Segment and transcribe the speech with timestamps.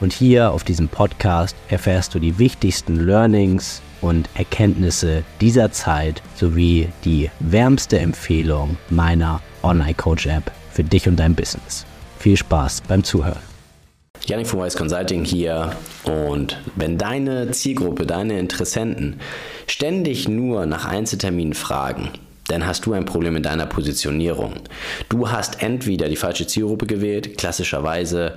[0.00, 6.88] und hier auf diesem Podcast erfährst du die wichtigsten Learnings und Erkenntnisse dieser Zeit sowie
[7.04, 11.84] die wärmste Empfehlung meiner Online Coach App für dich und dein Business.
[12.18, 13.50] Viel Spaß beim Zuhören.
[14.26, 15.72] Janik von Wise Consulting hier
[16.04, 19.20] und wenn deine Zielgruppe, deine Interessenten
[19.66, 22.10] ständig nur nach Einzelterminen fragen,
[22.50, 24.54] dann hast du ein Problem in deiner Positionierung.
[25.08, 28.36] Du hast entweder die falsche Zielgruppe gewählt, klassischerweise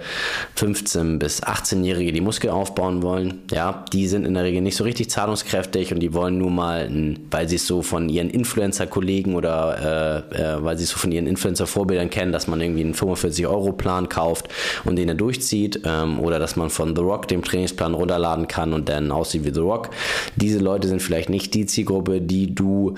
[0.58, 3.42] 15- bis 18-Jährige, die Muskel aufbauen wollen.
[3.52, 6.90] Ja, die sind in der Regel nicht so richtig zahlungskräftig und die wollen nur mal,
[7.32, 11.12] weil sie es so von ihren Influencer-Kollegen oder äh, äh, weil sie es so von
[11.12, 14.48] ihren Influencer-Vorbildern kennen, dass man irgendwie einen 45-Euro-Plan kauft
[14.84, 18.74] und den dann durchzieht ähm, oder dass man von The Rock den Trainingsplan runterladen kann
[18.74, 19.90] und dann aussieht wie The Rock.
[20.36, 22.96] Diese Leute sind vielleicht nicht die Zielgruppe, die du,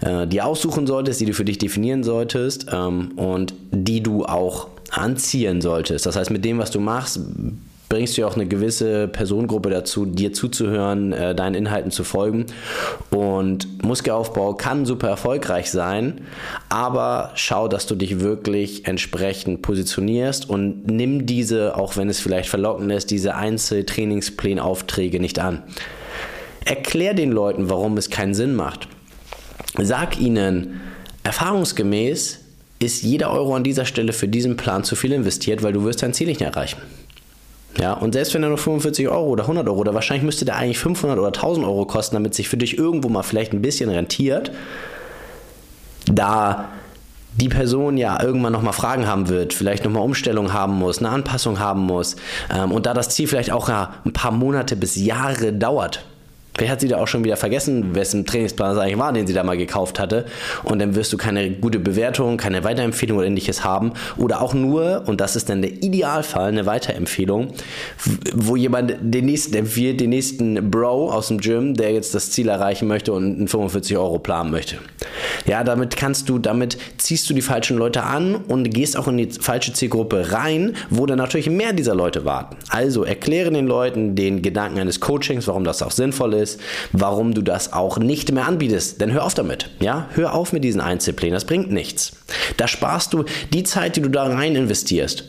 [0.00, 4.68] äh, die aussuchen solltest, die du für dich definieren solltest ähm, und die du auch
[4.92, 6.06] anziehen solltest.
[6.06, 7.18] Das heißt, mit dem, was du machst,
[7.88, 12.46] bringst du ja auch eine gewisse Personengruppe dazu, dir zuzuhören, äh, deinen Inhalten zu folgen.
[13.10, 16.20] Und Muskelaufbau kann super erfolgreich sein,
[16.68, 22.48] aber schau, dass du dich wirklich entsprechend positionierst und nimm diese, auch wenn es vielleicht
[22.48, 25.64] verlockend ist, diese Einzeltrainingsplanaufträge nicht an.
[26.64, 28.86] Erklär den Leuten, warum es keinen Sinn macht.
[29.80, 30.80] Sag ihnen,
[31.24, 32.40] erfahrungsgemäß
[32.78, 36.02] ist jeder Euro an dieser Stelle für diesen Plan zu viel investiert, weil du wirst
[36.02, 36.80] dein Ziel nicht erreichen.
[37.80, 40.56] Ja, und selbst wenn er nur 45 Euro oder 100 Euro, oder wahrscheinlich müsste der
[40.56, 43.90] eigentlich 500 oder 1000 Euro kosten, damit sich für dich irgendwo mal vielleicht ein bisschen
[43.90, 44.52] rentiert,
[46.06, 46.68] da
[47.36, 51.58] die Person ja irgendwann nochmal Fragen haben wird, vielleicht nochmal Umstellung haben muss, eine Anpassung
[51.58, 52.14] haben muss
[52.54, 56.04] ähm, und da das Ziel vielleicht auch ja, ein paar Monate bis Jahre dauert,
[56.56, 59.32] Vielleicht hat sie da auch schon wieder vergessen, wessen Trainingsplan es eigentlich war, den sie
[59.32, 60.24] da mal gekauft hatte.
[60.62, 63.92] Und dann wirst du keine gute Bewertung, keine Weiterempfehlung oder ähnliches haben.
[64.16, 67.48] Oder auch nur, und das ist dann der Idealfall, eine Weiterempfehlung,
[68.34, 72.48] wo jemand den nächsten empfiehlt, den nächsten Bro aus dem Gym, der jetzt das Ziel
[72.48, 74.76] erreichen möchte und einen 45 Euro planen möchte.
[75.46, 79.16] Ja, damit kannst du, damit ziehst du die falschen Leute an und gehst auch in
[79.16, 82.56] die falsche Zielgruppe rein, wo dann natürlich mehr dieser Leute warten.
[82.68, 86.60] Also erkläre den Leuten den Gedanken eines Coachings, warum das auch sinnvoll ist ist,
[86.92, 89.00] warum du das auch nicht mehr anbietest.
[89.00, 89.70] Denn hör auf damit.
[89.80, 91.34] Ja, hör auf mit diesen Einzelplänen.
[91.34, 92.12] Das bringt nichts.
[92.56, 95.24] Da sparst du die Zeit, die du da rein investierst.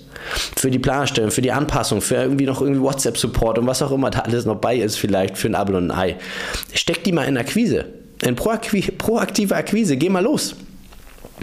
[0.56, 4.10] Für die Planerstellung, für die Anpassung, für irgendwie noch irgendwie WhatsApp-Support und was auch immer
[4.10, 6.16] da alles noch bei ist, vielleicht für ein Abo und ein Ei.
[6.74, 7.86] Steck die mal in Akquise.
[8.24, 9.98] In proaktive Akquise.
[9.98, 10.56] Geh mal los.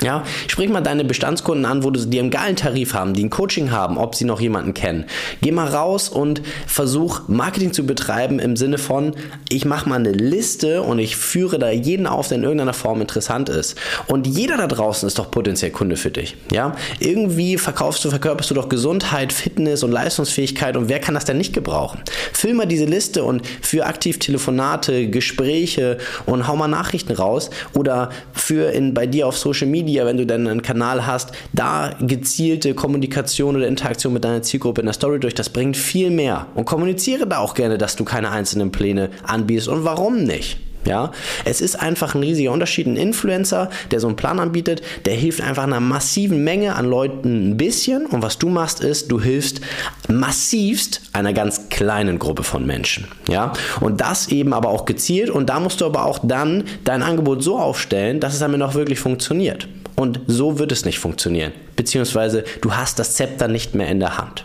[0.00, 3.30] Ja, sprich mal deine Bestandskunden an, wo du die einen geilen Tarif haben, die ein
[3.30, 5.04] Coaching haben, ob sie noch jemanden kennen.
[5.42, 9.14] Geh mal raus und versuch Marketing zu betreiben im Sinne von,
[9.50, 13.02] ich mache mal eine Liste und ich führe da jeden auf, der in irgendeiner Form
[13.02, 13.76] interessant ist.
[14.06, 16.36] Und jeder da draußen ist doch potenziell Kunde für dich.
[16.50, 21.26] Ja, irgendwie verkaufst du, verkörperst du doch Gesundheit, Fitness und Leistungsfähigkeit und wer kann das
[21.26, 22.00] denn nicht gebrauchen?
[22.32, 28.08] Füll mal diese Liste und für aktiv Telefonate, Gespräche und hau mal Nachrichten raus oder
[28.32, 31.91] für in, bei dir auf Social Media Media, wenn du dann einen Kanal hast, da
[32.00, 36.47] gezielte Kommunikation oder Interaktion mit deiner Zielgruppe in der Story durch, das bringt viel mehr.
[36.54, 40.59] Und kommuniziere da auch gerne, dass du keine einzelnen Pläne anbietest und warum nicht.
[40.87, 41.12] Ja,
[41.44, 42.87] es ist einfach ein riesiger Unterschied.
[42.87, 47.50] Ein Influencer, der so einen Plan anbietet, der hilft einfach einer massiven Menge an Leuten
[47.50, 48.06] ein bisschen.
[48.06, 49.60] Und was du machst, ist, du hilfst
[50.09, 53.06] massivst einer ganz kleinen Gruppe von Menschen.
[53.28, 55.31] Ja, und das eben aber auch gezielt.
[55.31, 58.75] Und da musst du aber auch dann dein Angebot so aufstellen, dass es damit auch
[58.75, 59.69] wirklich funktioniert.
[59.94, 61.53] Und so wird es nicht funktionieren.
[61.76, 64.44] Beziehungsweise du hast das Zepter nicht mehr in der Hand.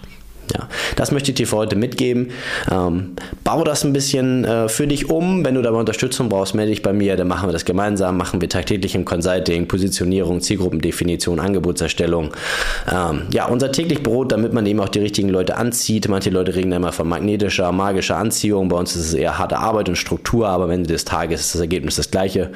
[0.58, 2.32] Ja, das möchte ich dir für heute mitgeben.
[2.72, 5.46] Ähm, bau das ein bisschen äh, für dich um.
[5.46, 7.16] Wenn du dabei Unterstützung brauchst, melde dich bei mir.
[7.16, 8.18] Dann machen wir das gemeinsam.
[8.18, 12.32] Machen wir tagtäglich im Consulting, Positionierung, Zielgruppendefinition, Angebotserstellung.
[12.92, 16.08] Ähm, ja, unser täglich Brot, damit man eben auch die richtigen Leute anzieht.
[16.08, 18.70] Manche Leute reden immer von magnetischer, magischer Anziehung.
[18.70, 21.56] Bei uns ist es eher harte Arbeit und Struktur, aber am Ende des Tages ist
[21.56, 22.52] das Ergebnis das gleiche.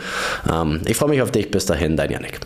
[0.52, 1.52] Ähm, ich freue mich auf dich.
[1.52, 2.40] Bis dahin, dein Janik.